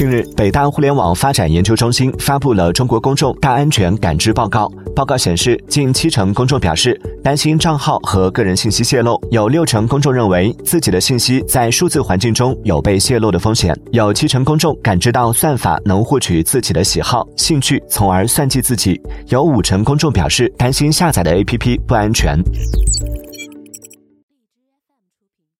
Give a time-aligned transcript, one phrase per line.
[0.00, 4.66] 近日北大互联网发展研究中心发布了中国公众大安全感知报告。
[4.96, 13.78] 报告显示近七成公众表示担心账号和个人信息泄露有六成公众认为自己的信息在数字环境中有被泄露的风险。
[13.92, 22.38] 有七成公众感知到算法能获取自己的喜好兴趣从而算计自己有五成公众表示担心下载的 app 不安全。